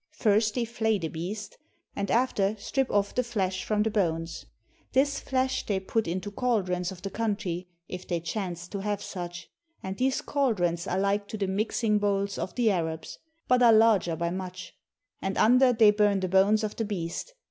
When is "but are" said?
13.47-13.71